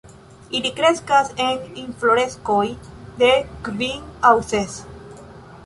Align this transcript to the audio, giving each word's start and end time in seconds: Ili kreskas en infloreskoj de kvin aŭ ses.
Ili 0.59 0.69
kreskas 0.77 1.29
en 1.47 1.61
infloreskoj 1.83 2.65
de 3.21 3.29
kvin 3.69 4.11
aŭ 4.31 4.35
ses. 4.51 4.83